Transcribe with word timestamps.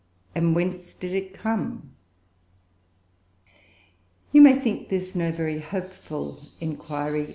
and 0.33 0.55
whence 0.55 0.95
did 0.95 1.13
it 1.13 1.31
come? 1.33 1.91
You 4.31 4.41
may 4.41 4.53
think 4.55 4.89
this 4.89 5.13
no 5.13 5.31
very 5.31 5.59
hopeful 5.59 6.39
inquiry. 6.59 7.29